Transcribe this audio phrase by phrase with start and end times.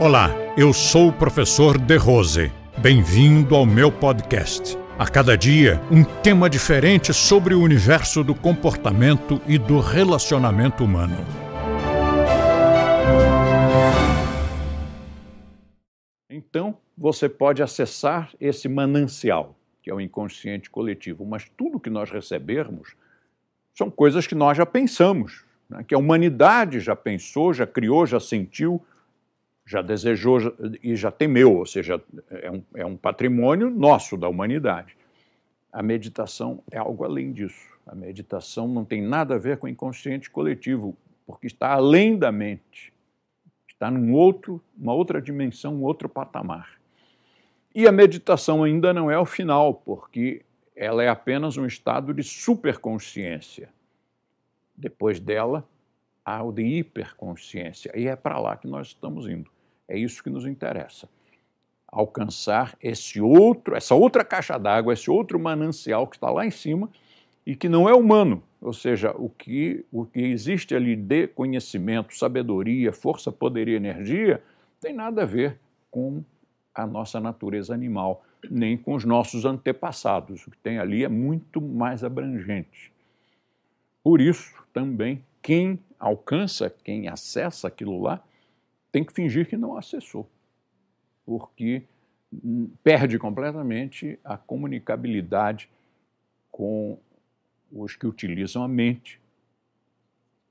[0.00, 2.50] Olá, eu sou o professor De Rose.
[2.76, 4.76] Bem-vindo ao meu podcast.
[4.98, 11.16] A cada dia, um tema diferente sobre o universo do comportamento e do relacionamento humano.
[16.28, 22.10] Então, você pode acessar esse manancial, que é o inconsciente coletivo, mas tudo que nós
[22.10, 22.96] recebermos
[23.72, 25.84] são coisas que nós já pensamos, né?
[25.86, 28.84] que a humanidade já pensou, já criou, já sentiu
[29.66, 30.38] já desejou
[30.82, 34.96] e já temeu, ou seja, é um, é um patrimônio nosso, da humanidade.
[35.72, 37.72] A meditação é algo além disso.
[37.86, 42.30] A meditação não tem nada a ver com o inconsciente coletivo, porque está além da
[42.30, 42.92] mente,
[43.66, 46.78] está num outro, uma outra dimensão, um outro patamar.
[47.74, 50.42] E a meditação ainda não é o final, porque
[50.76, 53.68] ela é apenas um estado de superconsciência.
[54.76, 55.66] Depois dela,
[56.24, 59.50] há o de hiperconsciência, e é para lá que nós estamos indo.
[59.86, 61.08] É isso que nos interessa.
[61.86, 66.90] Alcançar esse outro, essa outra caixa d'água, esse outro manancial que está lá em cima
[67.46, 72.16] e que não é humano, ou seja, o que, o que existe ali de conhecimento,
[72.16, 74.42] sabedoria, força, poder e energia,
[74.80, 75.58] tem nada a ver
[75.90, 76.24] com
[76.74, 80.46] a nossa natureza animal, nem com os nossos antepassados.
[80.46, 82.90] O que tem ali é muito mais abrangente.
[84.02, 88.22] Por isso, também, quem alcança, quem acessa aquilo lá,
[88.92, 90.28] tem que fingir que não acessou,
[91.24, 91.82] porque
[92.82, 95.68] perde completamente a comunicabilidade
[96.50, 96.98] com
[97.72, 99.20] os que utilizam a mente,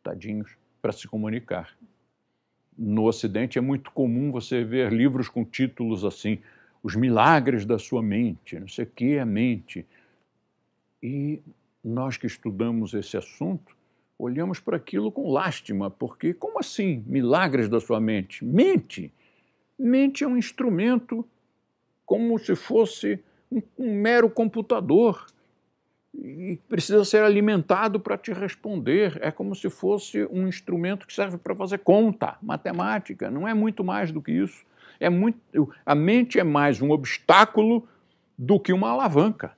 [0.01, 1.77] tadinhos, para se comunicar.
[2.75, 6.39] No Ocidente é muito comum você ver livros com títulos assim:
[6.81, 9.85] Os Milagres da Sua Mente, não sei o que é mente.
[11.01, 11.39] E
[11.83, 13.75] nós que estudamos esse assunto
[14.17, 18.44] olhamos para aquilo com lástima, porque como assim milagres da sua mente?
[18.44, 19.11] Mente.
[19.78, 21.25] Mente é um instrumento
[22.05, 23.20] como se fosse
[23.52, 25.25] um, um mero computador
[26.14, 29.17] e precisa ser alimentado para te responder.
[29.21, 33.32] É como se fosse um instrumento que serve para fazer conta, matemática.
[33.32, 34.64] Não é muito mais do que isso.
[34.99, 35.37] É muito,
[35.86, 37.87] a mente é mais um obstáculo
[38.37, 39.55] do que uma alavanca.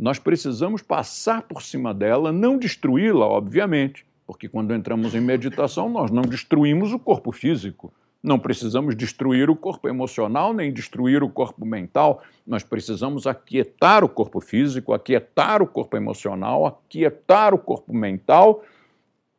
[0.00, 6.08] Nós precisamos passar por cima dela, não destruí-la, obviamente, porque quando entramos em meditação, nós
[6.08, 7.92] não destruímos o corpo físico.
[8.22, 12.22] Não precisamos destruir o corpo emocional, nem destruir o corpo mental.
[12.46, 18.62] Nós precisamos aquietar o corpo físico, aquietar o corpo emocional, aquietar o corpo mental,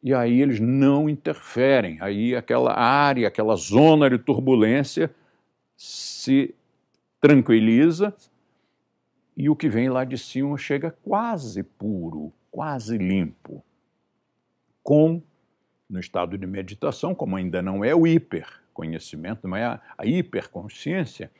[0.03, 1.97] e aí eles não interferem.
[2.01, 5.09] Aí aquela área, aquela zona de turbulência
[5.77, 6.53] se
[7.21, 8.13] tranquiliza,
[9.39, 13.63] e o que vem lá de cima chega quase puro, quase limpo.
[14.83, 15.23] Com,
[15.89, 21.31] no estado de meditação, como ainda não é o hiperconhecimento, não é a, a hiperconsciência,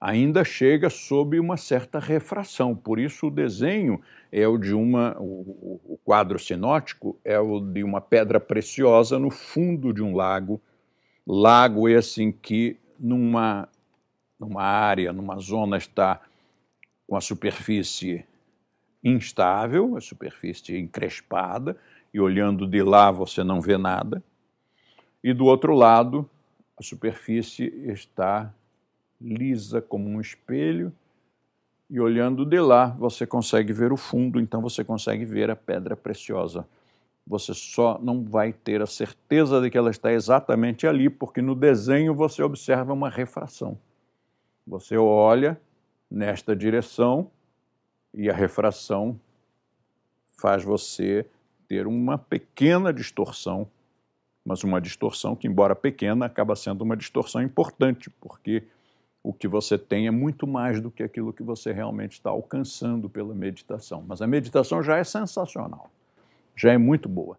[0.00, 2.76] ainda chega sob uma certa refração.
[2.76, 7.82] Por isso o desenho é o de uma, o, o quadro sinótico é o de
[7.82, 10.62] uma pedra preciosa no fundo de um lago,
[11.26, 13.68] lago esse em que numa,
[14.38, 16.20] numa área, numa zona está
[17.06, 18.24] com a superfície
[19.02, 21.76] instável, a superfície encrespada,
[22.12, 24.22] e olhando de lá você não vê nada.
[25.22, 26.28] E do outro lado,
[26.78, 28.52] a superfície está
[29.20, 30.92] lisa como um espelho,
[31.88, 35.94] e olhando de lá você consegue ver o fundo, então você consegue ver a pedra
[35.94, 36.66] preciosa.
[37.26, 41.54] Você só não vai ter a certeza de que ela está exatamente ali, porque no
[41.54, 43.78] desenho você observa uma refração.
[44.66, 45.60] Você olha
[46.12, 47.30] nesta direção
[48.12, 49.18] e a refração
[50.38, 51.24] faz você
[51.66, 53.66] ter uma pequena distorção,
[54.44, 58.64] mas uma distorção que, embora pequena, acaba sendo uma distorção importante, porque
[59.22, 63.08] o que você tem é muito mais do que aquilo que você realmente está alcançando
[63.08, 64.04] pela meditação.
[64.06, 65.90] Mas a meditação já é sensacional,
[66.54, 67.38] já é muito boa.